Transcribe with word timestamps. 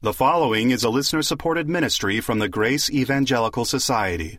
The 0.00 0.12
following 0.12 0.70
is 0.70 0.84
a 0.84 0.90
listener 0.90 1.22
supported 1.22 1.68
ministry 1.68 2.20
from 2.20 2.38
the 2.38 2.48
Grace 2.48 2.88
Evangelical 2.88 3.64
Society. 3.64 4.36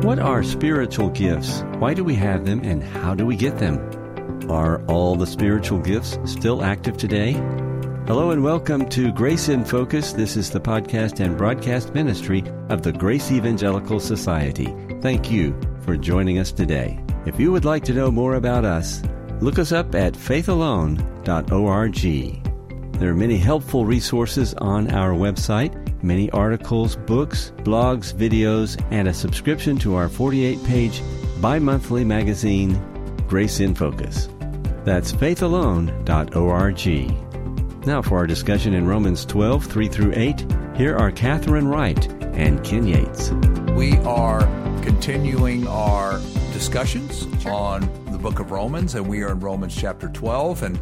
What 0.00 0.18
are 0.18 0.42
spiritual 0.42 1.10
gifts? 1.10 1.64
Why 1.76 1.92
do 1.92 2.02
we 2.02 2.14
have 2.14 2.46
them 2.46 2.62
and 2.64 2.82
how 2.82 3.14
do 3.14 3.26
we 3.26 3.36
get 3.36 3.58
them? 3.58 3.78
Are 4.50 4.82
all 4.86 5.14
the 5.14 5.26
spiritual 5.26 5.80
gifts 5.80 6.16
still 6.24 6.64
active 6.64 6.96
today? 6.96 7.32
Hello 8.06 8.30
and 8.30 8.42
welcome 8.42 8.88
to 8.88 9.12
Grace 9.12 9.50
in 9.50 9.66
Focus. 9.66 10.14
This 10.14 10.34
is 10.34 10.48
the 10.48 10.62
podcast 10.62 11.22
and 11.22 11.36
broadcast 11.36 11.92
ministry 11.92 12.42
of 12.70 12.80
the 12.80 12.92
Grace 12.92 13.30
Evangelical 13.30 14.00
Society. 14.00 14.74
Thank 15.02 15.30
you 15.30 15.54
for 15.82 15.98
joining 15.98 16.38
us 16.38 16.52
today. 16.52 16.98
If 17.26 17.38
you 17.38 17.52
would 17.52 17.66
like 17.66 17.84
to 17.84 17.92
know 17.92 18.10
more 18.10 18.36
about 18.36 18.64
us, 18.64 19.02
look 19.42 19.58
us 19.58 19.72
up 19.72 19.94
at 19.94 20.14
faithalone.org. 20.14 22.51
There 23.02 23.10
are 23.10 23.14
many 23.14 23.36
helpful 23.36 23.84
resources 23.84 24.54
on 24.54 24.88
our 24.92 25.10
website, 25.10 25.74
many 26.04 26.30
articles, 26.30 26.94
books, 26.94 27.52
blogs, 27.64 28.14
videos, 28.14 28.80
and 28.92 29.08
a 29.08 29.12
subscription 29.12 29.76
to 29.78 29.96
our 29.96 30.08
48 30.08 30.62
page 30.62 31.02
bi 31.40 31.58
monthly 31.58 32.04
magazine, 32.04 32.80
Grace 33.26 33.58
in 33.58 33.74
Focus. 33.74 34.28
That's 34.84 35.10
faithalone.org. 35.12 36.86
Now 37.84 38.02
for 38.02 38.18
our 38.18 38.28
discussion 38.28 38.72
in 38.72 38.86
Romans 38.86 39.24
12, 39.24 39.66
3 39.66 39.88
through 39.88 40.12
8, 40.14 40.46
here 40.76 40.96
are 40.96 41.10
Kathryn 41.10 41.68
Wright 41.68 42.06
and 42.36 42.62
Ken 42.62 42.86
Yates. 42.86 43.32
We 43.72 43.96
are 44.04 44.42
continuing 44.84 45.66
our 45.66 46.20
discussions 46.52 47.26
on 47.44 47.80
the 48.12 48.18
book 48.18 48.38
of 48.38 48.52
Romans, 48.52 48.94
and 48.94 49.08
we 49.08 49.24
are 49.24 49.32
in 49.32 49.40
Romans 49.40 49.74
chapter 49.74 50.08
12. 50.08 50.62
And 50.62 50.80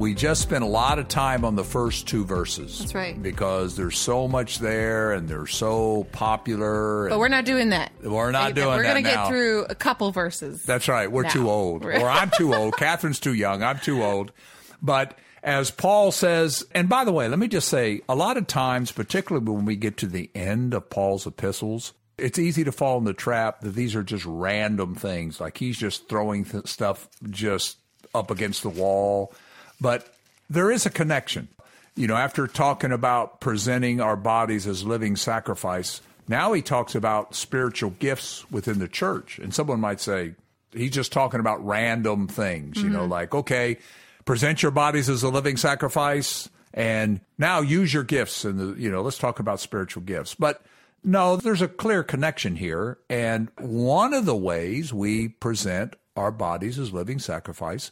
we 0.00 0.14
just 0.14 0.40
spent 0.40 0.64
a 0.64 0.66
lot 0.66 0.98
of 0.98 1.08
time 1.08 1.44
on 1.44 1.54
the 1.54 1.64
first 1.64 2.08
two 2.08 2.24
verses. 2.24 2.78
That's 2.78 2.94
right. 2.94 3.22
Because 3.22 3.76
there's 3.76 3.98
so 3.98 4.26
much 4.26 4.58
there 4.58 5.12
and 5.12 5.28
they're 5.28 5.46
so 5.46 6.04
popular. 6.12 7.08
But 7.10 7.18
we're 7.18 7.28
not 7.28 7.44
doing 7.44 7.68
that. 7.70 7.92
We're 8.02 8.30
not 8.30 8.54
doing 8.54 8.68
that. 8.68 8.76
We're 8.76 8.82
going 8.82 8.96
to 8.96 9.02
get 9.02 9.28
through 9.28 9.66
a 9.68 9.74
couple 9.74 10.10
verses. 10.10 10.62
That's 10.64 10.88
right. 10.88 11.12
We're 11.12 11.24
now. 11.24 11.28
too 11.28 11.50
old. 11.50 11.84
or 11.84 12.08
I'm 12.08 12.30
too 12.30 12.54
old. 12.54 12.74
Kathryn's 12.78 13.20
too 13.20 13.34
young. 13.34 13.62
I'm 13.62 13.78
too 13.78 14.02
old. 14.02 14.32
But 14.80 15.18
as 15.42 15.70
Paul 15.70 16.12
says, 16.12 16.64
and 16.74 16.88
by 16.88 17.04
the 17.04 17.12
way, 17.12 17.28
let 17.28 17.38
me 17.38 17.48
just 17.48 17.68
say, 17.68 18.00
a 18.08 18.14
lot 18.14 18.36
of 18.38 18.46
times, 18.46 18.92
particularly 18.92 19.46
when 19.50 19.66
we 19.66 19.76
get 19.76 19.98
to 19.98 20.06
the 20.06 20.30
end 20.34 20.72
of 20.72 20.88
Paul's 20.88 21.26
epistles, 21.26 21.92
it's 22.16 22.38
easy 22.38 22.64
to 22.64 22.72
fall 22.72 22.98
in 22.98 23.04
the 23.04 23.12
trap 23.12 23.60
that 23.60 23.74
these 23.74 23.94
are 23.94 24.02
just 24.02 24.24
random 24.24 24.94
things. 24.94 25.40
Like 25.40 25.58
he's 25.58 25.78
just 25.78 26.08
throwing 26.08 26.44
th- 26.44 26.66
stuff 26.66 27.08
just 27.28 27.78
up 28.14 28.30
against 28.30 28.62
the 28.62 28.68
wall. 28.68 29.32
But 29.80 30.12
there 30.48 30.70
is 30.70 30.86
a 30.86 30.90
connection. 30.90 31.48
You 31.96 32.06
know, 32.06 32.16
after 32.16 32.46
talking 32.46 32.92
about 32.92 33.40
presenting 33.40 34.00
our 34.00 34.16
bodies 34.16 34.66
as 34.66 34.84
living 34.84 35.16
sacrifice, 35.16 36.00
now 36.28 36.52
he 36.52 36.62
talks 36.62 36.94
about 36.94 37.34
spiritual 37.34 37.90
gifts 37.98 38.48
within 38.50 38.78
the 38.78 38.88
church. 38.88 39.38
And 39.38 39.52
someone 39.52 39.80
might 39.80 40.00
say, 40.00 40.34
he's 40.72 40.92
just 40.92 41.12
talking 41.12 41.40
about 41.40 41.64
random 41.66 42.28
things, 42.28 42.82
you 42.82 42.88
know, 42.88 43.00
mm-hmm. 43.00 43.10
like, 43.10 43.34
okay, 43.34 43.78
present 44.24 44.62
your 44.62 44.70
bodies 44.70 45.08
as 45.08 45.22
a 45.22 45.28
living 45.28 45.56
sacrifice 45.56 46.48
and 46.72 47.20
now 47.38 47.60
use 47.60 47.92
your 47.92 48.04
gifts 48.04 48.44
and 48.44 48.78
you 48.78 48.90
know, 48.90 49.02
let's 49.02 49.18
talk 49.18 49.40
about 49.40 49.60
spiritual 49.60 50.02
gifts. 50.02 50.34
But 50.34 50.62
no, 51.02 51.36
there's 51.36 51.62
a 51.62 51.68
clear 51.68 52.02
connection 52.02 52.56
here. 52.56 52.98
And 53.08 53.50
one 53.58 54.14
of 54.14 54.26
the 54.26 54.36
ways 54.36 54.92
we 54.92 55.28
present 55.28 55.96
our 56.16 56.30
bodies 56.30 56.78
as 56.78 56.92
living 56.92 57.18
sacrifice 57.18 57.90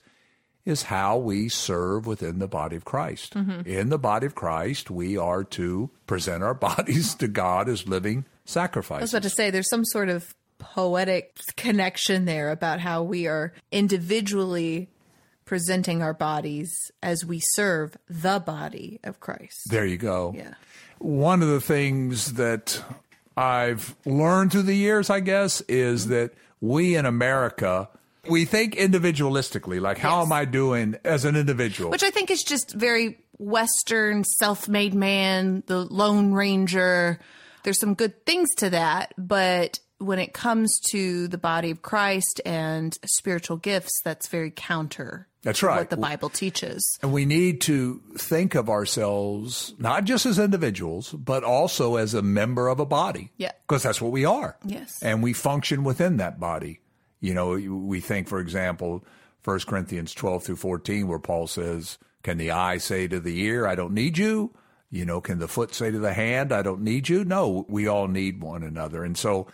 is 0.68 0.84
how 0.84 1.16
we 1.16 1.48
serve 1.48 2.06
within 2.06 2.38
the 2.38 2.46
body 2.46 2.76
of 2.76 2.84
Christ. 2.84 3.34
Mm-hmm. 3.34 3.68
In 3.68 3.88
the 3.88 3.98
body 3.98 4.26
of 4.26 4.34
Christ, 4.34 4.90
we 4.90 5.16
are 5.16 5.42
to 5.44 5.90
present 6.06 6.42
our 6.42 6.54
bodies 6.68 7.14
to 7.16 7.28
God 7.28 7.68
as 7.68 7.88
living 7.88 8.26
sacrifices. 8.44 9.00
I 9.00 9.04
was 9.04 9.14
about 9.14 9.22
to 9.22 9.30
say 9.30 9.50
there's 9.50 9.70
some 9.70 9.84
sort 9.84 10.08
of 10.08 10.34
poetic 10.58 11.38
connection 11.56 12.24
there 12.24 12.50
about 12.50 12.80
how 12.80 13.02
we 13.02 13.26
are 13.26 13.52
individually 13.72 14.88
presenting 15.44 16.02
our 16.02 16.12
bodies 16.12 16.70
as 17.02 17.24
we 17.24 17.40
serve 17.54 17.96
the 18.08 18.38
body 18.38 19.00
of 19.02 19.20
Christ. 19.20 19.70
There 19.70 19.86
you 19.86 19.96
go. 19.96 20.34
Yeah. 20.36 20.54
One 20.98 21.42
of 21.42 21.48
the 21.48 21.60
things 21.60 22.34
that 22.34 22.82
I've 23.36 23.96
learned 24.04 24.52
through 24.52 24.62
the 24.62 24.74
years, 24.74 25.08
I 25.08 25.20
guess, 25.20 25.62
is 25.62 26.02
mm-hmm. 26.02 26.12
that 26.12 26.34
we 26.60 26.96
in 26.96 27.06
America, 27.06 27.88
we 28.28 28.44
think 28.44 28.74
individualistically, 28.76 29.80
like, 29.80 29.98
how 29.98 30.18
Yes. 30.18 30.26
am 30.26 30.32
I 30.32 30.44
doing 30.44 30.96
as 31.04 31.24
an 31.24 31.36
individual? 31.36 31.90
Which 31.90 32.02
I 32.02 32.10
think 32.10 32.30
is 32.30 32.42
just 32.42 32.72
very 32.72 33.18
Western, 33.38 34.24
self 34.24 34.68
made 34.68 34.94
man, 34.94 35.62
the 35.66 35.78
Lone 35.84 36.32
Ranger. 36.32 37.18
There's 37.64 37.80
some 37.80 37.94
good 37.94 38.24
things 38.26 38.48
to 38.56 38.70
that, 38.70 39.14
but 39.18 39.80
when 39.98 40.18
it 40.18 40.32
comes 40.32 40.78
to 40.90 41.26
the 41.28 41.38
body 41.38 41.70
of 41.72 41.82
Christ 41.82 42.40
and 42.46 42.96
spiritual 43.04 43.56
gifts, 43.56 44.00
that's 44.04 44.28
very 44.28 44.52
counter 44.54 45.26
That's 45.42 45.60
right. 45.60 45.78
what 45.78 45.90
the 45.90 45.96
Bible 45.96 46.30
teaches. 46.30 46.84
And 47.02 47.12
we 47.12 47.24
need 47.26 47.60
to 47.62 48.00
think 48.16 48.54
of 48.54 48.68
ourselves 48.70 49.74
not 49.78 50.04
just 50.04 50.24
as 50.24 50.38
individuals, 50.38 51.10
but 51.12 51.42
also 51.42 51.96
as 51.96 52.14
a 52.14 52.22
member 52.22 52.68
of 52.68 52.78
a 52.78 52.86
body. 52.86 53.32
Yeah. 53.38 53.50
Because 53.66 53.82
that's 53.82 54.00
what 54.00 54.12
we 54.12 54.24
are. 54.24 54.56
Yes. 54.64 55.02
And 55.02 55.20
we 55.22 55.32
function 55.32 55.82
within 55.82 56.18
that 56.18 56.38
body. 56.38 56.80
You 57.20 57.34
know, 57.34 57.50
we 57.50 58.00
think, 58.00 58.28
for 58.28 58.40
example, 58.40 59.04
1 59.44 59.60
Corinthians 59.60 60.14
12 60.14 60.44
through 60.44 60.56
14, 60.56 61.08
where 61.08 61.18
Paul 61.18 61.46
says, 61.46 61.98
Can 62.22 62.38
the 62.38 62.50
eye 62.50 62.78
say 62.78 63.08
to 63.08 63.20
the 63.20 63.40
ear, 63.40 63.66
I 63.66 63.74
don't 63.74 63.94
need 63.94 64.18
you? 64.18 64.52
You 64.90 65.04
know, 65.04 65.20
can 65.20 65.38
the 65.38 65.48
foot 65.48 65.74
say 65.74 65.90
to 65.90 65.98
the 65.98 66.14
hand, 66.14 66.52
I 66.52 66.62
don't 66.62 66.80
need 66.80 67.08
you? 67.08 67.24
No, 67.24 67.66
we 67.68 67.86
all 67.86 68.08
need 68.08 68.42
one 68.42 68.62
another. 68.62 69.04
And 69.04 69.18
so 69.18 69.46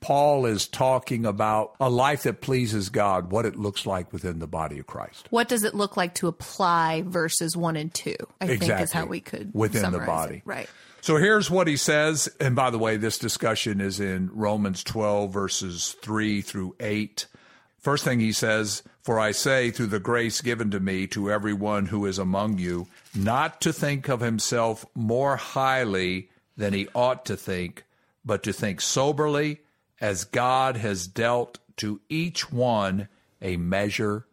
Paul 0.00 0.46
is 0.46 0.68
talking 0.68 1.26
about 1.26 1.74
a 1.80 1.90
life 1.90 2.22
that 2.22 2.40
pleases 2.40 2.88
God, 2.88 3.30
what 3.30 3.44
it 3.44 3.56
looks 3.56 3.84
like 3.84 4.12
within 4.12 4.38
the 4.38 4.46
body 4.46 4.78
of 4.78 4.86
Christ. 4.86 5.26
What 5.30 5.48
does 5.48 5.64
it 5.64 5.74
look 5.74 5.96
like 5.96 6.14
to 6.16 6.28
apply 6.28 7.02
verses 7.02 7.56
one 7.56 7.76
and 7.76 7.92
two? 7.92 8.16
I 8.40 8.56
think 8.56 8.80
is 8.80 8.92
how 8.92 9.06
we 9.06 9.20
could 9.20 9.50
Within 9.52 9.90
the 9.92 9.98
body. 9.98 10.36
it. 10.36 10.42
Right. 10.44 10.70
So 11.00 11.16
here's 11.16 11.50
what 11.50 11.66
he 11.68 11.76
says. 11.76 12.28
And 12.40 12.54
by 12.56 12.70
the 12.70 12.78
way, 12.78 12.96
this 12.96 13.18
discussion 13.18 13.80
is 13.80 14.00
in 14.00 14.30
Romans 14.32 14.82
12, 14.84 15.32
verses 15.32 15.96
3 16.02 16.40
through 16.42 16.74
8. 16.80 17.26
First 17.78 18.04
thing 18.04 18.20
he 18.20 18.32
says, 18.32 18.82
For 19.02 19.18
I 19.18 19.30
say, 19.30 19.70
through 19.70 19.86
the 19.86 20.00
grace 20.00 20.40
given 20.40 20.70
to 20.72 20.80
me, 20.80 21.06
to 21.08 21.30
everyone 21.30 21.86
who 21.86 22.04
is 22.06 22.18
among 22.18 22.58
you, 22.58 22.88
not 23.14 23.60
to 23.62 23.72
think 23.72 24.08
of 24.08 24.20
himself 24.20 24.84
more 24.94 25.36
highly 25.36 26.28
than 26.56 26.72
he 26.74 26.88
ought 26.94 27.24
to 27.26 27.36
think, 27.36 27.84
but 28.24 28.42
to 28.42 28.52
think 28.52 28.80
soberly, 28.80 29.60
as 30.00 30.24
God 30.24 30.76
has 30.76 31.06
dealt 31.06 31.58
to 31.76 32.00
each 32.08 32.52
one 32.52 33.08
a 33.40 33.56
measure 33.56 34.26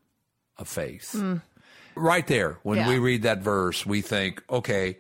of 0.58 0.68
faith. 0.68 1.12
Hmm. 1.12 1.36
Right 1.96 2.26
there, 2.28 2.58
when 2.64 2.80
Yeah. 2.80 2.90
we 2.90 2.98
read 3.00 3.22
that 3.24 3.42
verse, 3.42 3.86
we 3.86 4.02
think, 4.02 4.44
okay, 4.50 4.98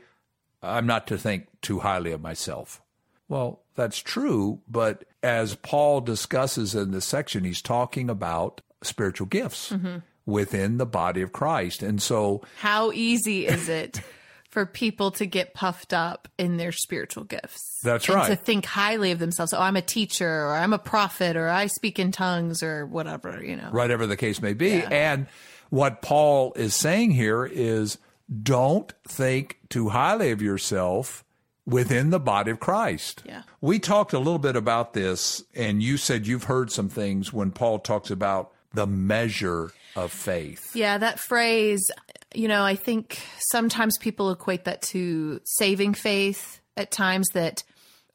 I'm 0.65 0.87
not 0.87 1.07
to 1.07 1.17
think 1.17 1.47
too 1.61 1.79
highly 1.79 2.11
of 2.11 2.21
myself. 2.21 2.81
Well, 3.27 3.61
that's 3.75 3.99
true, 3.99 4.61
but 4.67 5.03
as 5.23 5.55
Paul 5.55 6.01
discusses 6.01 6.75
in 6.75 6.91
this 6.91 7.05
section, 7.05 7.43
he's 7.43 7.61
talking 7.61 8.09
about 8.09 8.61
spiritual 8.83 9.27
gifts 9.27 9.71
mm-hmm. 9.71 9.97
within 10.25 10.77
the 10.77 10.85
body 10.85 11.21
of 11.21 11.31
Christ. 11.31 11.81
And 11.81 12.01
so, 12.01 12.41
How 12.59 12.91
easy 12.91 13.47
is 13.47 13.67
it 13.67 14.01
for 14.49 14.65
people 14.65 15.11
to 15.11 15.25
get 15.25 15.53
puffed 15.53 15.91
up 15.91 16.27
in 16.37 16.57
their 16.57 16.71
spiritual 16.71 17.23
gifts? 17.23 17.79
That's 17.83 18.07
right. 18.07 18.29
To 18.29 18.35
think 18.35 18.65
highly 18.65 19.11
of 19.11 19.19
themselves. 19.19 19.53
Oh, 19.53 19.59
I'm 19.59 19.75
a 19.75 19.81
teacher, 19.81 20.45
or 20.45 20.53
I'm 20.53 20.73
a 20.73 20.79
prophet, 20.79 21.35
or 21.35 21.49
I 21.49 21.65
speak 21.67 21.97
in 21.97 22.11
tongues, 22.11 22.61
or 22.61 22.85
whatever. 22.85 23.43
You 23.43 23.55
know. 23.55 23.69
whatever 23.71 24.05
the 24.05 24.17
case 24.17 24.41
may 24.41 24.53
be. 24.53 24.83
And 24.83 25.25
what 25.69 26.01
Paul 26.03 26.53
is 26.55 26.75
saying 26.75 27.11
here 27.11 27.45
is 27.45 27.97
don't 28.41 28.93
think 29.07 29.59
too 29.69 29.89
highly 29.89 30.31
of 30.31 30.41
yourself 30.41 31.23
within 31.65 32.09
the 32.09 32.19
body 32.19 32.51
of 32.51 32.59
Christ. 32.59 33.23
Yeah. 33.25 33.41
We 33.61 33.79
talked 33.79 34.13
a 34.13 34.19
little 34.19 34.39
bit 34.39 34.55
about 34.55 34.93
this, 34.93 35.43
and 35.55 35.81
you 35.81 35.97
said 35.97 36.27
you've 36.27 36.43
heard 36.43 36.71
some 36.71 36.89
things 36.89 37.33
when 37.33 37.51
Paul 37.51 37.79
talks 37.79 38.11
about 38.11 38.51
the 38.73 38.85
measure 38.87 39.71
of 39.95 40.11
faith. 40.11 40.75
Yeah, 40.75 40.97
that 40.97 41.19
phrase, 41.19 41.85
you 42.33 42.47
know, 42.47 42.63
I 42.63 42.75
think 42.75 43.21
sometimes 43.51 43.97
people 43.97 44.31
equate 44.31 44.65
that 44.65 44.81
to 44.83 45.39
saving 45.43 45.93
faith 45.93 46.59
at 46.77 46.91
times 46.91 47.27
that 47.33 47.63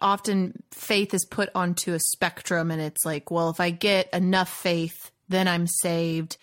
often 0.00 0.62
faith 0.70 1.14
is 1.14 1.24
put 1.24 1.50
onto 1.54 1.94
a 1.94 2.00
spectrum 2.12 2.70
and 2.70 2.80
it's 2.80 3.04
like, 3.04 3.30
well, 3.30 3.50
if 3.50 3.60
I 3.60 3.70
get 3.70 4.12
enough 4.12 4.50
faith, 4.50 5.10
then 5.28 5.48
I'm 5.48 5.66
saved. 5.66 6.36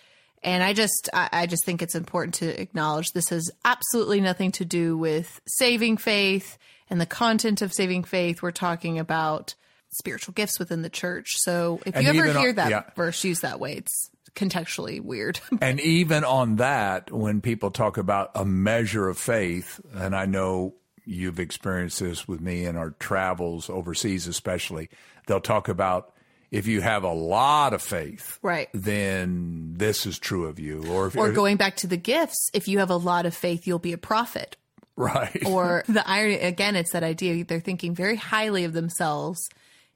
And 0.43 0.63
I 0.63 0.73
just 0.73 1.09
I, 1.13 1.29
I 1.31 1.45
just 1.47 1.65
think 1.65 1.81
it's 1.81 1.95
important 1.95 2.35
to 2.35 2.61
acknowledge 2.61 3.11
this 3.11 3.29
has 3.29 3.49
absolutely 3.65 4.21
nothing 4.21 4.51
to 4.53 4.65
do 4.65 4.97
with 4.97 5.41
saving 5.47 5.97
faith 5.97 6.57
and 6.89 7.01
the 7.01 7.05
content 7.05 7.61
of 7.61 7.73
saving 7.73 8.03
faith. 8.03 8.41
We're 8.41 8.51
talking 8.51 8.99
about 8.99 9.55
spiritual 9.89 10.33
gifts 10.33 10.59
within 10.59 10.81
the 10.81 10.89
church. 10.89 11.27
So 11.37 11.79
if 11.85 11.95
And 11.95 12.05
you 12.05 12.13
ever 12.13 12.29
on- 12.29 12.37
hear 12.37 12.53
that 12.53 12.69
yeah. 12.69 12.83
verse 12.95 13.23
used 13.23 13.41
that 13.41 13.59
way, 13.59 13.73
it's 13.73 14.09
contextually 14.35 15.01
weird. 15.01 15.39
And 15.61 15.79
even 15.79 16.23
on 16.23 16.57
that, 16.57 17.11
when 17.11 17.41
people 17.41 17.71
talk 17.71 17.97
about 17.97 18.31
a 18.35 18.45
measure 18.45 19.09
of 19.09 19.17
faith, 19.17 19.79
and 19.93 20.15
I 20.15 20.25
know 20.25 20.75
you've 21.05 21.39
experienced 21.39 21.99
this 21.99 22.27
with 22.27 22.41
me 22.41 22.65
in 22.65 22.75
our 22.75 22.91
travels 22.91 23.69
overseas, 23.69 24.27
especially. 24.27 24.89
They'll 25.25 25.39
talk 25.39 25.67
about 25.69 26.13
if 26.51 26.67
you 26.67 26.81
have 26.81 27.03
a 27.03 27.11
lot 27.13 27.73
of 27.73 27.81
faith, 27.81 28.39
Right. 28.41 28.69
then 28.73 29.73
this 29.77 30.05
is 30.05 30.17
true 30.19 30.45
of 30.45 30.59
you. 30.59 30.85
Or 30.89 31.07
if 31.07 31.17
Or 31.17 31.31
going 31.31 31.57
back 31.57 31.75
to 31.77 31.87
the 31.87 31.97
gifts, 31.97 32.49
if 32.53 32.67
you 32.67 32.79
have 32.79 32.89
a 32.89 32.95
lot 32.97 33.25
of 33.25 33.35
faith, 33.35 33.67
you'll 33.67 33.79
be 33.79 33.93
a 33.93 33.97
prophet. 33.97 34.55
right. 34.95 35.43
Or 35.45 35.83
the 35.89 36.07
irony, 36.09 36.35
again, 36.39 36.75
it's 36.75 36.91
that 36.93 37.03
idea 37.03 37.43
they're 37.43 37.59
thinking 37.59 37.93
very 37.93 38.15
highly 38.15 38.63
of 38.63 38.73
themselves 38.73 39.39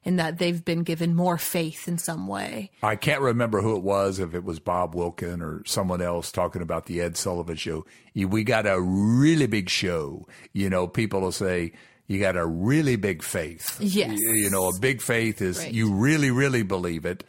in 0.04 0.16
that 0.16 0.38
they've 0.38 0.64
been 0.64 0.82
given 0.82 1.14
more 1.14 1.38
faith 1.38 1.86
in 1.86 1.96
some 1.96 2.26
way. 2.26 2.70
I 2.82 2.96
can't 2.96 3.20
remember 3.20 3.62
who 3.62 3.76
it 3.76 3.84
was, 3.84 4.18
if 4.18 4.34
it 4.34 4.42
was 4.42 4.58
Bob 4.58 4.94
Wilkin 4.96 5.40
or 5.40 5.62
someone 5.64 6.02
else 6.02 6.32
talking 6.32 6.60
about 6.60 6.86
the 6.86 7.00
Ed 7.00 7.16
Sullivan 7.16 7.54
show. 7.56 7.86
We 8.14 8.42
got 8.42 8.66
a 8.66 8.80
really 8.80 9.46
big 9.46 9.70
show. 9.70 10.26
You 10.52 10.68
know, 10.70 10.88
people 10.88 11.20
will 11.20 11.30
say, 11.32 11.72
you 12.12 12.20
got 12.20 12.36
a 12.36 12.46
really 12.46 12.96
big 12.96 13.22
faith. 13.22 13.76
Yes. 13.80 14.18
You, 14.20 14.32
you 14.32 14.50
know, 14.50 14.68
a 14.68 14.78
big 14.78 15.00
faith 15.00 15.40
is 15.40 15.58
Right. 15.58 15.72
you 15.72 15.92
really, 15.92 16.30
really 16.30 16.62
believe 16.62 17.04
it. 17.06 17.24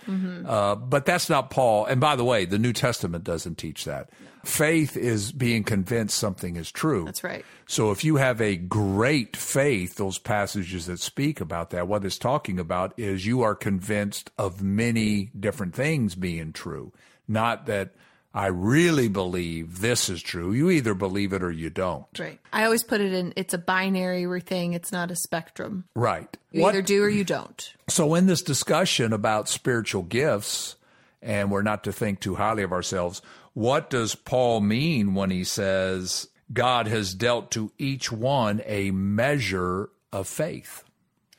Uh, 0.46 0.76
but 0.76 1.06
that's 1.06 1.30
not 1.30 1.50
Paul. 1.50 1.86
And 1.86 2.00
by 2.02 2.16
the 2.16 2.24
way, 2.26 2.46
the 2.46 2.60
New 2.60 2.74
Testament 2.74 3.24
doesn't 3.24 3.58
teach 3.58 3.86
that. 3.86 4.10
Faith 4.44 4.98
is 4.98 5.32
being 5.32 5.64
convinced 5.64 6.18
something 6.18 6.58
is 6.58 6.70
true. 6.70 7.06
That's 7.06 7.24
right. 7.24 7.46
So 7.66 7.92
if 7.92 8.04
you 8.04 8.18
have 8.18 8.42
a 8.42 8.58
great 8.58 9.38
faith, 9.38 9.96
those 9.96 10.18
passages 10.20 10.86
that 10.88 11.00
speak 11.00 11.40
about 11.40 11.70
that, 11.70 11.88
what 11.88 12.04
it's 12.04 12.18
talking 12.18 12.60
about 12.60 12.94
is 12.98 13.26
you 13.26 13.42
are 13.42 13.56
convinced 13.56 14.32
of 14.38 14.62
many 14.62 15.32
different 15.40 15.74
things 15.74 16.16
being 16.16 16.52
true. 16.52 16.92
Not 17.26 17.68
that 17.68 17.92
I 18.34 18.48
really 18.48 19.08
believe 19.10 19.80
this 19.82 20.10
is 20.10 20.22
true. 20.22 20.54
You 20.54 20.72
either 20.72 20.94
believe 20.96 21.34
it 21.34 21.44
or 21.44 21.52
you 21.52 21.70
don't. 21.70 22.08
Right. 22.18 22.40
I 22.52 22.64
always 22.66 22.84
put 22.84 23.00
it 23.00 23.14
in 23.14 23.32
it's 23.36 23.54
a 23.54 23.60
binary 23.60 24.42
thing, 24.42 24.74
it's 24.74 24.92
not 24.92 25.12
a 25.12 25.16
spectrum. 25.16 25.86
Right. 25.96 26.36
You 26.52 26.64
What- 26.64 26.74
either 26.74 26.82
do 26.82 27.04
or 27.04 27.10
you 27.10 27.24
don't. 27.24 27.74
so 27.88 28.16
in 28.16 28.26
this 28.26 28.42
discussion 28.42 29.14
about 29.14 29.50
spiritual 29.50 30.02
gifts, 30.04 30.76
and 31.22 31.52
we're 31.52 31.62
not 31.62 31.84
to 31.84 31.94
think 31.94 32.20
too 32.20 32.36
highly 32.36 32.64
of 32.64 32.72
ourselves, 32.74 33.22
what 33.54 33.90
does 33.90 34.16
Paul 34.16 34.62
mean 34.62 35.14
when 35.14 35.30
he 35.30 35.44
says 35.44 36.28
God 36.52 36.88
has 36.88 37.14
dealt 37.14 37.52
to 37.52 37.72
each 37.78 38.12
one 38.12 38.62
a 38.66 38.90
measure 38.92 39.90
of 40.12 40.28
faith? 40.28 40.84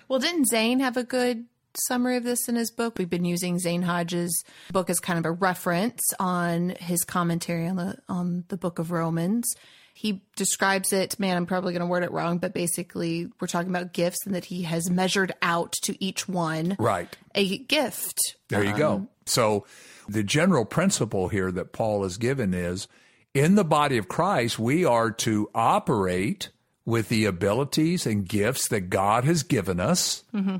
Well, 0.06 0.20
didn't 0.20 0.46
Zane 0.46 0.79
have 0.81 0.96
a 0.96 1.02
good 1.02 1.46
summary 1.86 2.16
of 2.16 2.24
this 2.24 2.48
in 2.48 2.56
his 2.56 2.70
book? 2.70 2.98
We've 2.98 3.10
been 3.10 3.24
using 3.24 3.58
Zane 3.58 3.82
Hodges' 3.82 4.44
book 4.72 4.90
as 4.90 5.00
kind 5.00 5.18
of 5.18 5.24
a 5.24 5.32
reference 5.32 6.02
on 6.18 6.70
his 6.80 7.04
commentary 7.04 7.66
on 7.66 7.76
the 7.76 7.98
on 8.08 8.44
the 8.48 8.56
book 8.56 8.78
of 8.78 8.90
Romans. 8.90 9.46
He 9.96 10.22
describes 10.34 10.92
it, 10.92 11.20
man, 11.20 11.36
I'm 11.36 11.46
probably 11.46 11.72
going 11.72 11.80
to 11.80 11.86
word 11.86 12.02
it 12.02 12.10
wrong, 12.10 12.38
but 12.38 12.52
basically 12.52 13.28
we're 13.40 13.46
talking 13.46 13.70
about 13.70 13.92
gifts 13.92 14.26
and 14.26 14.34
that 14.34 14.46
he 14.46 14.62
has 14.62 14.90
measured 14.90 15.32
out 15.40 15.72
to 15.84 16.04
each 16.04 16.28
one 16.28 16.76
Right. 16.80 17.16
a 17.34 17.58
gift. 17.58 18.18
There 18.48 18.64
you 18.64 18.76
go. 18.76 18.92
Um, 18.94 19.08
so 19.24 19.64
the 20.08 20.24
general 20.24 20.64
principle 20.64 21.28
here 21.28 21.52
that 21.52 21.72
Paul 21.72 22.02
has 22.02 22.18
given 22.18 22.54
is 22.54 22.88
in 23.34 23.54
the 23.54 23.64
body 23.64 23.96
of 23.96 24.08
Christ, 24.08 24.58
we 24.58 24.84
are 24.84 25.12
to 25.12 25.48
operate 25.54 26.50
with 26.84 27.08
the 27.08 27.24
abilities 27.24 28.04
and 28.04 28.28
gifts 28.28 28.68
that 28.68 28.90
God 28.90 29.24
has 29.24 29.42
given 29.42 29.80
us 29.80 30.24
mm-hmm. 30.34 30.56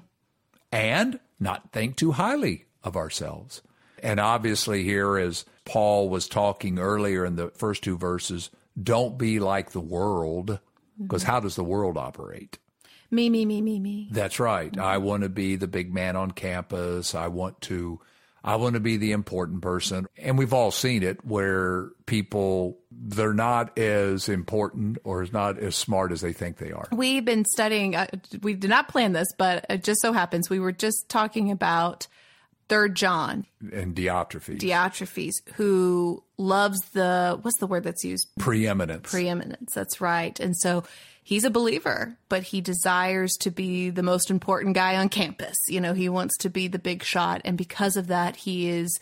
And 0.75 1.21
not 1.39 1.73
think 1.73 1.97
too 1.97 2.13
highly 2.13 2.65
of 2.83 2.97
ourselves. 2.97 3.63
And 4.03 4.21
obviously, 4.21 4.83
here, 4.83 5.17
as 5.17 5.45
Paul 5.65 6.09
was 6.09 6.29
talking 6.29 6.79
earlier 6.79 7.25
in 7.25 7.37
the 7.37 7.49
first 7.51 7.83
two 7.83 7.97
verses, 7.97 8.51
don't 8.81 9.17
be 9.17 9.39
like 9.39 9.71
the 9.71 9.81
world, 9.81 10.59
because 11.01 11.23
how 11.23 11.41
does 11.41 11.57
the 11.57 11.65
world 11.65 11.97
operate? 11.97 12.59
Me, 13.11 13.31
me, 13.31 13.47
me, 13.47 13.63
me, 13.63 13.79
me. 13.79 14.09
That's 14.11 14.41
right. 14.41 14.77
I 14.77 14.99
want 14.99 15.23
to 15.23 15.29
be 15.29 15.57
the 15.57 15.69
big 15.69 15.95
man 15.95 16.17
on 16.17 16.33
campus. 16.33 17.15
I 17.15 17.29
want 17.29 17.61
to 17.63 18.01
I 18.47 18.57
want 18.57 18.75
to 18.75 18.81
be 18.81 18.99
the 18.99 19.13
important 19.13 19.63
person. 19.63 20.07
And 20.19 20.37
we've 20.37 20.53
all 20.53 20.71
seen 20.71 21.03
it 21.03 21.25
where 21.25 21.89
people 22.07 22.79
they're 22.91 23.33
not 23.35 23.77
as 23.79 24.29
important 24.29 24.99
or 25.03 25.23
is 25.23 25.33
not 25.33 25.59
as 25.59 25.75
smart 25.75 26.13
as 26.13 26.21
they 26.21 26.33
think 26.35 26.59
they 26.59 26.71
are. 26.71 26.87
We've 26.93 27.25
been 27.25 27.45
studying, 27.45 27.97
uh, 27.97 28.07
we 28.43 28.55
did 28.55 28.71
not 28.71 28.89
plan 28.89 29.13
this, 29.13 29.29
but 29.37 29.67
it 29.69 29.83
just 29.83 30.01
so 30.03 30.13
happens 30.13 30.49
we 30.49 30.61
were 30.61 30.73
just 30.73 31.09
talking 31.09 31.51
about 31.51 32.07
Third 32.69 32.95
John, 32.95 33.45
And 33.73 33.95
Diotrephes, 33.95 34.59
Diotrephes, 34.59 35.33
who 35.55 36.23
loves 36.39 36.79
the, 36.93 37.39
what's 37.43 37.59
the 37.59 37.67
word 37.67 37.85
that's 37.85 38.05
used? 38.05 38.29
preeminence. 38.39 39.11
Preeminence. 39.11 39.75
That's 39.75 40.01
right. 40.01 40.39
And 40.41 40.57
so 40.57 40.85
he's 41.25 41.45
a 41.45 41.51
believer, 41.51 42.17
but 42.29 42.45
he 42.45 42.61
desires 42.61 43.33
to 43.41 43.51
be 43.51 43.91
the 43.91 44.03
most 44.03 44.31
important 44.31 44.77
guy 44.77 44.97
on 44.97 45.09
campus. 45.09 45.57
You 45.67 45.81
know, 45.81 45.95
he 45.95 46.09
wants 46.09 46.37
to 46.39 46.51
be 46.51 46.69
the 46.69 46.79
big 46.79 47.03
shot. 47.03 47.41
And 47.45 47.59
because 47.59 47.97
of 47.97 48.07
that, 48.07 48.37
he 48.37 48.69
is 48.69 49.01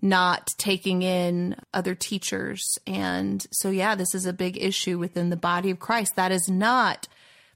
not 0.00 0.48
taking 0.58 1.02
in 1.02 1.56
other 1.72 1.94
teachers. 1.94 2.62
And 2.86 3.44
so, 3.50 3.70
yeah, 3.70 3.94
this 3.94 4.14
is 4.14 4.26
a 4.26 4.32
big 4.32 4.62
issue 4.62 4.98
within 4.98 5.30
the 5.30 5.36
body 5.36 5.70
of 5.70 5.80
Christ. 5.80 6.14
That 6.14 6.30
is 6.30 6.48
not 6.48 7.08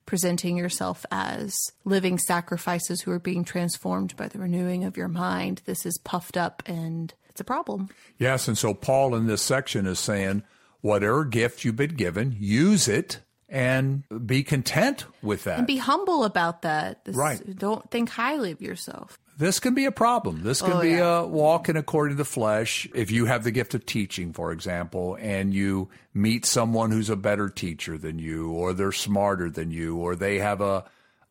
presenting 0.06 0.56
yourself 0.56 1.04
as 1.10 1.54
living 1.84 2.18
sacrifices 2.18 3.02
who 3.02 3.10
are 3.10 3.18
being 3.18 3.44
transformed 3.44 4.16
by 4.16 4.28
the 4.28 4.38
renewing 4.38 4.84
of 4.84 4.96
your 4.96 5.08
mind. 5.08 5.60
This 5.66 5.84
is 5.84 5.98
puffed 5.98 6.36
up 6.36 6.62
and 6.64 7.12
it's 7.28 7.40
a 7.40 7.44
problem. 7.44 7.90
yes, 8.16 8.48
and 8.48 8.56
so 8.56 8.72
Paul 8.72 9.14
in 9.14 9.26
this 9.26 9.42
section 9.42 9.84
is 9.84 9.98
saying 9.98 10.42
whatever 10.80 11.24
gift 11.24 11.64
you've 11.64 11.76
been 11.76 11.96
given, 11.96 12.34
use 12.38 12.88
it 12.88 13.18
and 13.48 14.02
be 14.26 14.42
content 14.42 15.04
with 15.22 15.44
that. 15.44 15.58
And 15.58 15.66
be 15.66 15.76
humble 15.76 16.24
about 16.24 16.62
that. 16.62 17.04
This, 17.04 17.16
Right. 17.16 17.40
Don't 17.58 17.88
think 17.90 18.08
highly 18.10 18.50
of 18.52 18.60
yourself. 18.60 19.18
this 19.38 19.60
can 19.60 19.74
be 19.74 19.84
a 19.84 19.92
problem. 19.92 20.42
This 20.42 20.60
can 20.62 20.72
Oh, 20.72 20.80
be 20.80 20.90
yeah. 20.90 21.20
a 21.20 21.26
walking 21.26 21.76
according 21.76 22.16
to 22.16 22.18
the 22.18 22.24
flesh. 22.28 22.88
If 22.94 23.10
you 23.10 23.26
have 23.26 23.44
the 23.44 23.50
gift 23.52 23.74
of 23.74 23.84
teaching, 23.86 24.32
for 24.32 24.50
example, 24.50 25.16
and 25.20 25.52
you 25.54 25.88
meet 26.14 26.44
someone 26.46 26.90
who's 26.90 27.10
a 27.10 27.16
better 27.16 27.48
teacher 27.48 27.96
than 27.98 28.18
you, 28.18 28.50
or 28.50 28.72
they're 28.72 28.92
smarter 28.92 29.50
than 29.50 29.70
you, 29.70 29.96
or 29.96 30.16
they 30.16 30.38
have 30.38 30.60
a, 30.60 30.84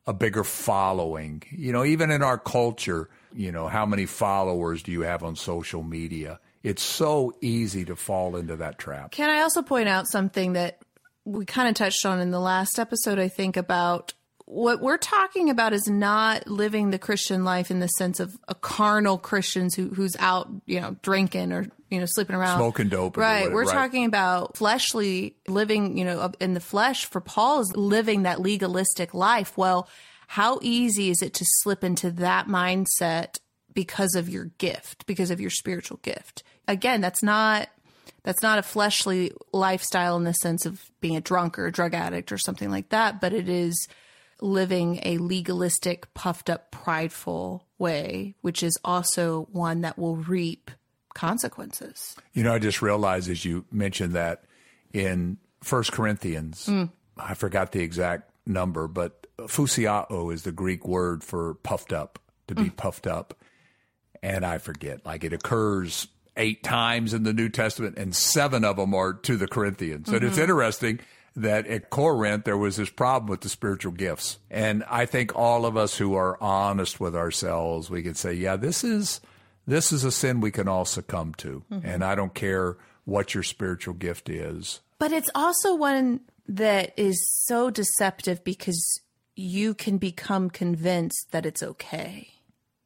a 0.07 0.13
bigger 0.13 0.43
following, 0.43 1.41
you 1.51 1.71
know, 1.73 1.83
even 1.83 2.11
in 2.11 2.21
our 2.21 2.37
culture, 2.37 3.09
you 3.33 3.51
know, 3.51 3.67
how 3.67 3.85
many 3.85 4.05
followers 4.05 4.83
do 4.83 4.91
you 4.91 5.01
have 5.01 5.23
on 5.23 5.35
social 5.35 5.81
media? 5.83 6.39
It's 6.63 6.83
so 6.83 7.33
easy 7.41 7.85
to 7.85 7.95
fall 7.95 8.35
into 8.35 8.55
that 8.57 8.77
trap. 8.79 9.11
Can 9.11 9.29
I 9.29 9.41
also 9.41 9.61
point 9.61 9.87
out 9.89 10.07
something 10.07 10.53
that 10.53 10.79
we 11.25 11.45
kind 11.45 11.67
of 11.67 11.75
touched 11.75 12.05
on 12.05 12.19
in 12.19 12.31
the 12.31 12.39
last 12.39 12.79
episode, 12.79 13.19
I 13.19 13.27
think, 13.27 13.57
about 13.57 14.13
what 14.45 14.79
we're 14.79 14.97
talking 14.97 15.49
about 15.49 15.73
is 15.73 15.89
not 15.89 16.47
living 16.47 16.91
the 16.91 16.99
Christian 16.99 17.43
life 17.43 17.71
in 17.71 17.79
the 17.79 17.87
sense 17.87 18.19
of 18.19 18.37
a 18.47 18.53
carnal 18.53 19.17
Christians 19.17 19.73
who, 19.73 19.89
who's 19.89 20.15
out, 20.17 20.47
you 20.67 20.79
know, 20.79 20.95
drinking 21.01 21.51
or, 21.51 21.67
you 21.89 21.99
know, 21.99 22.05
sleeping 22.07 22.35
around. 22.35 22.59
Smoking 22.59 22.89
dope 22.89 23.17
Right. 23.17 23.51
We're 23.51 23.63
right. 23.63 23.73
talking 23.73 24.05
about 24.05 24.55
fleshly 24.55 25.35
living, 25.47 25.97
you 25.97 26.05
know, 26.05 26.31
in 26.39 26.53
the 26.53 26.59
flesh. 26.59 27.05
For 27.05 27.21
Paul 27.21 27.61
is 27.61 27.75
living 27.75 28.23
that 28.23 28.39
legalistic 28.39 29.15
life. 29.15 29.57
Well, 29.57 29.89
how 30.27 30.59
easy 30.61 31.09
is 31.09 31.23
it 31.23 31.33
to 31.35 31.45
slip 31.47 31.83
into 31.83 32.11
that 32.11 32.47
mindset 32.47 33.39
because 33.73 34.13
of 34.13 34.29
your 34.29 34.45
gift, 34.59 35.07
because 35.07 35.31
of 35.31 35.41
your 35.41 35.49
spiritual 35.49 35.97
gift? 36.03 36.43
Again, 36.67 37.01
that's 37.01 37.23
not 37.23 37.69
that's 38.25 38.41
not 38.41 38.57
a 38.57 38.63
fleshly 38.63 39.31
lifestyle 39.53 40.17
in 40.17 40.23
the 40.23 40.33
sense 40.33 40.65
of 40.65 40.83
being 40.99 41.15
a 41.15 41.21
drunk 41.21 41.57
or 41.57 41.67
a 41.67 41.71
drug 41.71 41.93
addict 41.93 42.31
or 42.31 42.37
something 42.37 42.69
like 42.69 42.89
that, 42.89 43.21
but 43.21 43.31
it 43.31 43.47
is 43.47 43.87
living 44.41 44.99
a 45.03 45.17
legalistic, 45.19 46.11
puffed 46.13 46.49
up, 46.49 46.71
prideful 46.71 47.65
way, 47.77 48.35
which 48.41 48.63
is 48.63 48.77
also 48.83 49.47
one 49.51 49.81
that 49.81 49.97
will 49.97 50.17
reap 50.17 50.71
consequences. 51.13 52.15
You 52.33 52.43
know, 52.43 52.53
I 52.53 52.59
just 52.59 52.81
realized 52.81 53.29
as 53.29 53.45
you 53.45 53.63
mentioned 53.71 54.13
that 54.13 54.43
in 54.91 55.37
First 55.61 55.91
Corinthians, 55.91 56.65
mm. 56.65 56.89
I 57.17 57.35
forgot 57.35 57.71
the 57.71 57.81
exact 57.81 58.31
number, 58.45 58.87
but 58.87 59.27
fusiao 59.37 60.33
is 60.33 60.43
the 60.43 60.51
Greek 60.51 60.85
word 60.87 61.23
for 61.23 61.55
puffed 61.55 61.93
up, 61.93 62.19
to 62.47 62.55
be 62.55 62.65
mm. 62.65 62.75
puffed 62.75 63.07
up. 63.07 63.35
And 64.21 64.43
I 64.43 64.57
forget, 64.57 65.05
like 65.05 65.23
it 65.23 65.33
occurs 65.33 66.07
eight 66.37 66.63
times 66.63 67.13
in 67.13 67.23
the 67.23 67.33
New 67.33 67.49
Testament, 67.49 67.97
and 67.97 68.15
seven 68.15 68.63
of 68.63 68.77
them 68.77 68.93
are 68.93 69.13
to 69.13 69.37
the 69.37 69.47
Corinthians. 69.47 70.09
And 70.09 70.23
it's 70.23 70.33
mm-hmm. 70.33 70.41
interesting 70.41 70.99
that 71.35 71.67
at 71.67 71.89
Corinth 71.89 72.45
there 72.45 72.57
was 72.57 72.77
this 72.77 72.89
problem 72.89 73.29
with 73.29 73.41
the 73.41 73.49
spiritual 73.49 73.91
gifts. 73.91 74.39
And 74.49 74.83
I 74.89 75.05
think 75.05 75.35
all 75.35 75.65
of 75.65 75.75
us 75.75 75.97
who 75.97 76.15
are 76.15 76.41
honest 76.41 76.99
with 76.99 77.15
ourselves, 77.15 77.89
we 77.89 78.03
can 78.03 78.15
say, 78.15 78.33
yeah, 78.33 78.55
this 78.55 78.83
is 78.83 79.21
this 79.67 79.91
is 79.91 80.03
a 80.03 80.11
sin 80.11 80.41
we 80.41 80.51
can 80.51 80.67
all 80.67 80.85
succumb 80.85 81.33
to. 81.35 81.63
Mm-hmm. 81.71 81.87
And 81.87 82.03
I 82.03 82.15
don't 82.15 82.33
care 82.33 82.77
what 83.03 83.33
your 83.33 83.43
spiritual 83.43 83.93
gift 83.95 84.29
is. 84.29 84.81
But 84.99 85.11
it's 85.11 85.29
also 85.35 85.75
one 85.75 86.21
that 86.47 86.93
is 86.97 87.23
so 87.45 87.69
deceptive 87.69 88.43
because 88.43 89.01
you 89.35 89.73
can 89.73 89.97
become 89.97 90.49
convinced 90.49 91.31
that 91.31 91.45
it's 91.45 91.63
okay. 91.63 92.29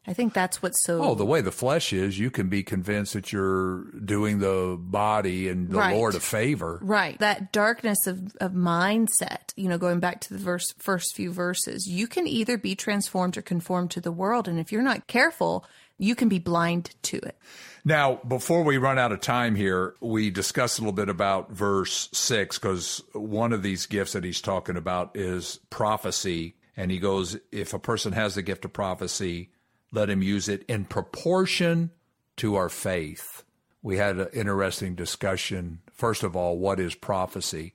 I 0.08 0.14
think 0.14 0.34
that's 0.34 0.62
what's 0.62 0.82
so. 0.86 1.04
Oh, 1.04 1.14
the 1.14 1.26
way 1.26 1.42
the 1.42 1.52
flesh 1.52 1.94
is, 1.94 2.18
you 2.18 2.32
can 2.32 2.48
be 2.50 2.64
convinced 2.64 3.14
that 3.14 3.32
you're 3.32 3.84
doing 3.92 4.40
the 4.40 4.78
body 4.80 5.50
and 5.50 5.70
the 5.70 5.78
Right. 5.78 5.96
Lord 5.96 6.16
a 6.16 6.20
favor. 6.20 6.80
Right. 6.82 7.20
That 7.20 7.52
darkness 7.52 8.08
of, 8.08 8.36
of 8.40 8.54
mindset, 8.54 9.54
you 9.56 9.70
know, 9.70 9.78
going 9.78 10.00
back 10.00 10.22
to 10.22 10.34
the 10.34 10.40
verse, 10.40 10.66
first 10.78 11.16
few 11.16 11.32
verses, 11.32 11.86
you 11.88 12.08
can 12.08 12.28
either 12.28 12.58
be 12.58 12.76
transformed 12.76 13.38
or 13.38 13.42
conformed 13.42 13.92
to 13.92 14.02
the 14.02 14.12
world. 14.12 14.48
And 14.48 14.60
if 14.60 14.72
you're 14.72 14.82
not 14.82 15.08
careful, 15.08 15.66
you 15.98 16.16
can 16.16 16.30
be 16.30 16.40
blind 16.40 16.96
to 17.04 17.18
it. 17.18 17.38
Now, 17.86 18.16
before 18.28 18.64
we 18.64 18.78
run 18.78 18.98
out 18.98 19.12
of 19.12 19.20
time 19.22 19.56
here, 19.56 19.96
we 20.00 20.32
discussed 20.32 20.80
a 20.80 20.82
little 20.82 20.94
bit 20.94 21.10
about 21.10 21.52
verse 21.52 22.10
six 22.14 22.58
because 22.58 23.04
one 23.14 23.54
of 23.54 23.64
these 23.64 23.86
gifts 23.86 24.14
that 24.14 24.24
he's 24.24 24.42
talking 24.42 24.78
about 24.78 25.12
is 25.16 25.60
prophecy. 25.70 26.56
And 26.78 26.90
he 26.90 27.00
goes, 27.00 27.38
if 27.52 27.74
a 27.74 27.80
person 27.80 28.14
has 28.14 28.36
the 28.36 28.42
gift 28.42 28.64
of 28.64 28.72
prophecy, 28.72 29.52
let 29.92 30.10
him 30.10 30.22
use 30.22 30.48
it 30.50 30.64
in 30.68 30.86
proportion 30.86 31.92
to 32.38 32.56
our 32.56 32.70
faith. 32.70 33.44
We 33.82 33.98
had 33.98 34.18
an 34.18 34.28
interesting 34.34 34.96
discussion. 34.96 35.80
First 35.94 36.24
of 36.24 36.36
all, 36.36 36.58
what 36.58 36.80
is 36.80 36.96
prophecy? 36.96 37.74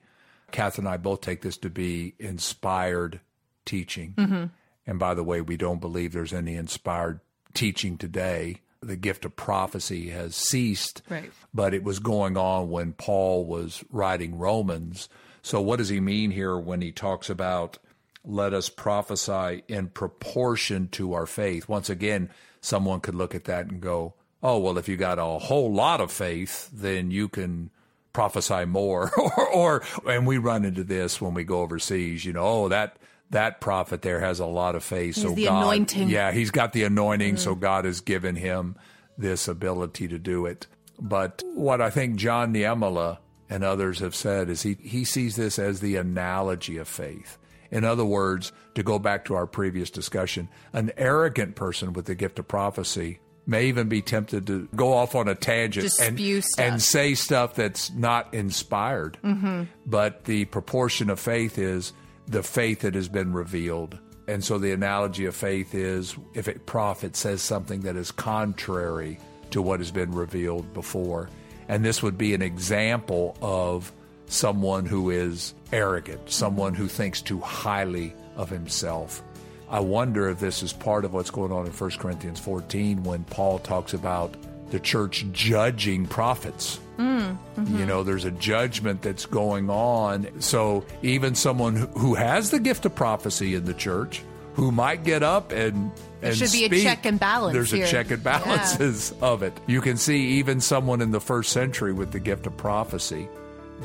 Kath 0.51 0.77
and 0.77 0.87
I 0.87 0.97
both 0.97 1.21
take 1.21 1.41
this 1.41 1.57
to 1.57 1.69
be 1.69 2.13
inspired 2.19 3.19
teaching. 3.65 4.13
Mm-hmm. 4.17 4.45
And 4.87 4.99
by 4.99 5.13
the 5.15 5.23
way, 5.23 5.41
we 5.41 5.57
don't 5.57 5.81
believe 5.81 6.13
there's 6.13 6.33
any 6.33 6.55
inspired 6.55 7.19
teaching 7.53 7.97
today. 7.97 8.61
The 8.81 8.95
gift 8.95 9.25
of 9.25 9.35
prophecy 9.35 10.09
has 10.11 10.35
ceased, 10.35 11.01
Right. 11.09 11.31
but 11.53 11.73
it 11.73 11.83
was 11.83 11.97
going 11.97 12.37
on 12.37 12.69
when 12.69 12.93
Paul 12.93 13.45
was 13.45 13.83
writing 13.89 14.37
Romans. 14.37 15.09
So, 15.41 15.59
what 15.59 15.77
does 15.77 15.89
he 15.89 15.99
mean 15.99 16.29
here 16.29 16.55
when 16.57 16.81
he 16.81 16.91
talks 16.91 17.29
about 17.29 17.79
let 18.25 18.53
us 18.53 18.69
prophesy 18.69 19.63
in 19.67 19.87
proportion 19.87 20.87
to 20.89 21.13
our 21.13 21.25
faith? 21.25 21.69
Once 21.69 21.89
again, 21.89 22.29
someone 22.61 22.99
could 22.99 23.15
look 23.15 23.35
at 23.35 23.45
that 23.45 23.67
and 23.67 23.81
go, 23.81 24.13
oh, 24.41 24.59
well, 24.59 24.77
if 24.77 24.87
you 24.87 24.97
got 24.97 25.19
a 25.19 25.23
whole 25.23 25.73
lot 25.73 26.01
of 26.01 26.11
faith, 26.11 26.69
then 26.71 27.11
you 27.11 27.27
can 27.27 27.69
prophesy 28.15 28.63
more 28.65 29.11
or, 29.37 29.49
or 29.49 29.83
and 30.07 30.25
we 30.25 30.37
run 30.37 30.63
into 30.63 30.85
this 30.85 31.19
when 31.19 31.33
we 31.33 31.43
go 31.43 31.59
overseas 31.59 32.23
you 32.23 32.31
know 32.31 32.45
oh 32.45 32.69
that 32.69 32.95
that 33.29 33.59
prophet 33.59 34.01
there 34.03 34.21
has 34.21 34.39
a 34.39 34.45
lot 34.45 34.73
of 34.73 34.81
faith 34.85 35.15
so 35.15 35.31
the 35.31 35.43
god 35.43 35.63
anointing. 35.63 36.09
yeah 36.09 36.31
he's 36.31 36.49
got 36.49 36.71
the 36.71 36.85
anointing 36.85 37.35
so 37.35 37.53
mm. 37.53 37.59
god 37.59 37.83
has 37.83 37.99
given 37.99 38.37
him 38.37 38.77
this 39.17 39.49
ability 39.49 40.07
to 40.07 40.17
do 40.17 40.45
it 40.45 40.65
but 40.97 41.43
what 41.55 41.81
i 41.81 41.89
think 41.89 42.15
john 42.15 42.53
niemela 42.53 43.17
and 43.49 43.65
others 43.65 43.99
have 43.99 44.15
said 44.15 44.49
is 44.49 44.61
he, 44.63 44.75
he 44.81 45.03
sees 45.03 45.35
this 45.35 45.59
as 45.59 45.81
the 45.81 45.97
analogy 45.97 46.77
of 46.77 46.87
faith 46.87 47.37
in 47.75 47.83
other 47.83 48.05
words 48.05 48.51
to 48.73 48.83
go 48.83 48.97
back 48.97 49.25
to 49.25 49.35
our 49.35 49.45
previous 49.45 49.89
discussion 49.89 50.47
an 50.73 50.91
arrogant 50.97 51.55
person 51.55 51.93
with 51.93 52.05
the 52.05 52.15
gift 52.15 52.39
of 52.39 52.47
prophecy 52.47 53.19
may 53.47 53.67
even 53.67 53.87
be 53.87 54.01
tempted 54.01 54.47
to 54.47 54.67
go 54.75 54.93
off 54.93 55.15
on 55.15 55.27
a 55.27 55.35
tangent 55.35 55.85
and, 55.99 56.19
and 56.57 56.81
say 56.81 57.13
stuff 57.13 57.55
that's 57.55 57.91
not 57.91 58.33
inspired. 58.33 59.17
Mm-hmm. 59.23 59.63
But 59.85 60.25
the 60.25 60.45
proportion 60.45 61.09
of 61.09 61.19
faith 61.19 61.57
is 61.57 61.93
the 62.27 62.43
faith 62.43 62.81
that 62.81 62.95
has 62.95 63.07
been 63.07 63.33
revealed. 63.33 63.99
And 64.27 64.43
so 64.43 64.57
the 64.57 64.71
analogy 64.71 65.25
of 65.25 65.35
faith 65.35 65.75
is 65.75 66.15
if 66.33 66.47
a 66.47 66.53
prophet 66.53 67.15
says 67.15 67.41
something 67.41 67.81
that 67.81 67.95
is 67.95 68.11
contrary 68.11 69.19
to 69.51 69.61
what 69.61 69.79
has 69.79 69.91
been 69.91 70.11
revealed 70.11 70.73
before. 70.73 71.29
And 71.67 71.85
this 71.85 72.01
would 72.01 72.17
be 72.17 72.33
an 72.33 72.41
example 72.41 73.37
of 73.41 73.91
someone 74.27 74.85
who 74.85 75.09
is 75.09 75.53
arrogant, 75.71 76.29
someone 76.29 76.73
who 76.73 76.87
thinks 76.87 77.21
too 77.21 77.39
highly 77.39 78.13
of 78.35 78.49
himself. 78.49 79.21
I 79.69 79.79
wonder 79.79 80.29
if 80.29 80.39
this 80.39 80.61
is 80.61 80.73
part 80.73 81.05
of 81.05 81.13
what's 81.13 81.31
going 81.31 81.51
on 81.51 81.65
in 81.65 81.71
1 81.71 81.91
Corinthians 81.91 82.39
14 82.39 83.03
when 83.03 83.23
Paul 83.25 83.59
talks 83.59 83.93
about 83.93 84.35
the 84.69 84.79
church 84.79 85.25
judging 85.31 86.05
prophets. 86.05 86.79
Mm, 86.97 87.37
you 87.57 87.63
mm-hmm. 87.63 87.87
know, 87.87 88.03
there's 88.03 88.25
a 88.25 88.31
judgment 88.31 89.01
that's 89.01 89.25
going 89.25 89.69
on. 89.69 90.41
So 90.41 90.85
even 91.01 91.35
someone 91.35 91.75
who- 91.75 92.15
has 92.15 92.51
the 92.51 92.59
gift 92.59 92.85
of 92.85 92.95
prophecy 92.95 93.55
in 93.55 93.65
the 93.65 93.73
church, 93.73 94.21
who 94.53 94.71
might 94.71 95.03
get 95.03 95.21
up 95.21 95.51
and 95.51 95.91
and 96.21 96.35
should 96.35 96.51
be 96.51 96.63
a 96.63 96.69
check 96.69 97.05
and 97.05 97.19
balance 97.19 97.53
There's 97.53 97.71
here. 97.71 97.85
a 97.85 97.87
check 97.89 98.09
and 98.09 98.23
balances 98.23 99.13
of 99.21 99.43
it. 99.43 99.53
You 99.67 99.81
can 99.81 99.97
see 99.97 100.39
even 100.39 100.61
someone 100.61 101.01
in 101.01 101.11
the 101.11 101.19
first 101.19 101.51
century 101.51 101.91
with 101.91 102.11
the 102.11 102.21
gift 102.21 102.47
of 102.47 102.55
prophecy 102.55 103.27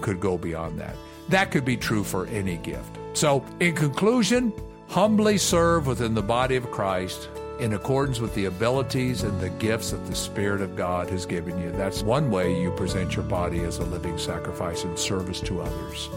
could 0.00 0.20
go 0.20 0.38
beyond 0.38 0.78
that. 0.80 0.94
That 1.28 1.50
could 1.50 1.64
be 1.64 1.76
true 1.76 2.04
for 2.04 2.26
any 2.26 2.56
gift. 2.56 2.98
So, 3.12 3.44
in 3.60 3.74
conclusion, 3.74 4.52
humbly 4.88 5.38
serve 5.38 5.86
within 5.86 6.14
the 6.14 6.22
body 6.22 6.56
of 6.56 6.70
Christ 6.70 7.28
in 7.60 7.74
accordance 7.74 8.20
with 8.20 8.34
the 8.34 8.46
abilities 8.46 9.22
and 9.22 9.38
the 9.40 9.50
gifts 9.50 9.90
that 9.90 10.06
the 10.06 10.14
Spirit 10.14 10.62
of 10.62 10.76
God 10.76 11.10
has 11.10 11.26
given 11.26 11.60
you. 11.60 11.70
That's 11.72 12.02
one 12.02 12.30
way 12.30 12.60
you 12.60 12.70
present 12.72 13.14
your 13.14 13.24
body 13.24 13.60
as 13.60 13.78
a 13.78 13.84
living 13.84 14.18
sacrifice 14.18 14.82
in 14.82 14.96
service 14.96 15.40
to 15.42 15.60
others. 15.60 16.08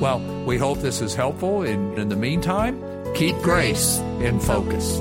Well, 0.00 0.20
we 0.44 0.58
hope 0.58 0.80
this 0.80 1.00
is 1.00 1.14
helpful. 1.14 1.62
And 1.62 1.98
in 1.98 2.08
the 2.08 2.16
meantime, 2.16 2.82
keep, 3.14 3.36
grace 3.36 3.98
in 4.20 4.38
focus. 4.40 5.00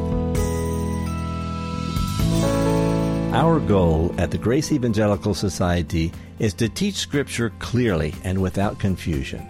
Goal 3.63 4.13
at 4.17 4.31
the 4.31 4.37
Grace 4.37 4.71
Evangelical 4.71 5.33
Society 5.33 6.11
is 6.39 6.53
to 6.55 6.69
teach 6.69 6.95
Scripture 6.95 7.51
clearly 7.59 8.13
and 8.23 8.41
without 8.41 8.79
confusion. 8.79 9.41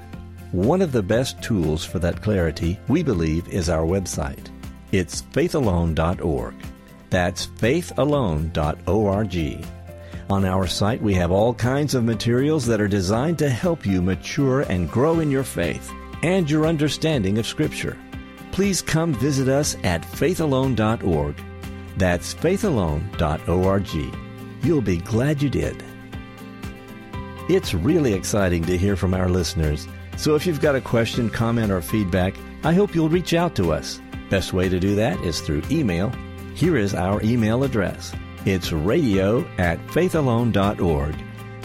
One 0.51 0.81
of 0.81 0.91
the 0.91 1.03
best 1.03 1.41
tools 1.41 1.83
for 1.83 1.99
that 1.99 2.21
clarity, 2.21 2.79
we 2.87 3.03
believe, 3.03 3.47
is 3.49 3.69
our 3.69 3.85
website. 3.85 4.49
It's 4.91 5.21
faithalone.org. 5.21 6.55
That's 7.09 7.47
faithalone.org. 7.47 9.65
On 10.29 10.45
our 10.45 10.67
site, 10.67 11.01
we 11.01 11.13
have 11.15 11.31
all 11.31 11.53
kinds 11.53 11.95
of 11.95 12.03
materials 12.03 12.65
that 12.67 12.79
are 12.79 12.87
designed 12.87 13.39
to 13.39 13.49
help 13.49 13.85
you 13.85 14.01
mature 14.01 14.61
and 14.61 14.89
grow 14.89 15.19
in 15.19 15.29
your 15.29 15.43
faith 15.43 15.91
and 16.21 16.49
your 16.49 16.65
understanding 16.65 17.37
of 17.37 17.47
Scripture. 17.47 17.97
Please 18.51 18.81
come 18.81 19.13
visit 19.13 19.49
us 19.49 19.75
at 19.83 20.03
faithalone.org. 20.03 21.35
That's 21.97 22.33
faithalone.org. 22.33 24.13
You'll 24.63 24.81
be 24.81 24.97
glad 24.97 25.41
you 25.41 25.49
did. 25.49 25.83
It's 27.49 27.73
really 27.73 28.13
exciting 28.13 28.63
to 28.65 28.77
hear 28.77 28.95
from 28.95 29.13
our 29.13 29.27
listeners. 29.27 29.87
So 30.15 30.35
if 30.35 30.45
you've 30.45 30.61
got 30.61 30.75
a 30.75 30.81
question, 30.81 31.29
comment, 31.29 31.71
or 31.71 31.81
feedback, 31.81 32.35
I 32.63 32.73
hope 32.73 32.95
you'll 32.95 33.09
reach 33.09 33.33
out 33.33 33.55
to 33.55 33.73
us. 33.73 33.99
Best 34.29 34.53
way 34.53 34.69
to 34.69 34.79
do 34.79 34.95
that 34.95 35.19
is 35.21 35.41
through 35.41 35.63
email. 35.69 36.11
Here 36.55 36.77
is 36.77 36.95
our 36.95 37.21
email 37.21 37.63
address. 37.63 38.13
It's 38.45 38.71
radio 38.71 39.45
at 39.57 39.79
faithalone.org. 39.87 41.15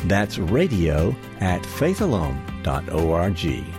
That's 0.09 0.39
radio 0.39 1.15
at 1.41 1.63
faithalone.org. 1.63 3.78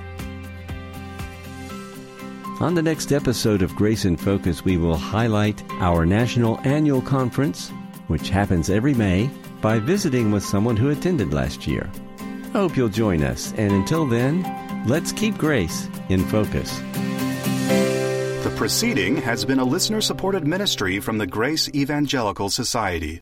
On 2.61 2.75
the 2.75 2.81
next 2.81 3.13
episode 3.13 3.61
of 3.61 3.73
Grace 3.73 4.03
in 4.03 4.17
Focus, 4.17 4.65
we 4.65 4.75
will 4.75 4.97
highlight 4.97 5.63
our 5.79 6.05
national 6.05 6.59
annual 6.65 7.01
conference, 7.01 7.69
which 8.07 8.29
happens 8.29 8.69
every 8.69 8.93
May, 8.93 9.29
by 9.61 9.79
visiting 9.79 10.29
with 10.29 10.43
someone 10.43 10.75
who 10.75 10.89
attended 10.89 11.33
last 11.33 11.65
year. 11.65 11.89
I 12.19 12.57
hope 12.57 12.75
you'll 12.75 12.89
join 12.89 13.23
us, 13.23 13.53
and 13.55 13.71
until 13.71 14.05
then, 14.05 14.43
let's 14.85 15.13
keep 15.13 15.37
grace 15.37 15.87
in 16.09 16.25
focus. 16.25 16.77
The 18.43 18.53
proceeding 18.57 19.15
has 19.21 19.45
been 19.45 19.59
a 19.59 19.63
listener 19.63 20.01
supported 20.01 20.45
ministry 20.45 20.99
from 20.99 21.17
the 21.17 21.27
Grace 21.27 21.69
Evangelical 21.73 22.49
Society. 22.49 23.17